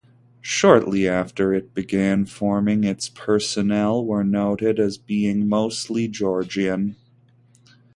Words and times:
Shortly 0.41 1.07
after 1.07 1.53
it 1.53 1.75
began 1.75 2.25
forming 2.25 2.83
its 2.83 3.07
personnel 3.07 4.03
were 4.03 4.23
noted 4.23 4.79
as 4.79 4.97
being 4.97 5.47
mostly 5.47 6.07
Georgian. 6.07 6.95